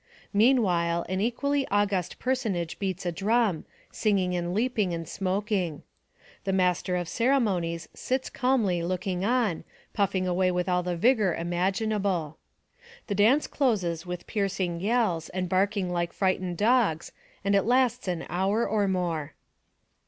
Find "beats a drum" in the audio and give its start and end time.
2.79-3.65